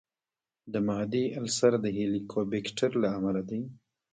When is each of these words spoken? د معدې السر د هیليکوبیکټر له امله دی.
د 0.73 0.73
معدې 0.87 1.25
السر 1.41 1.73
د 1.83 1.85
هیليکوبیکټر 1.97 2.91
له 3.03 3.07
امله 3.17 3.41
دی. 3.49 3.61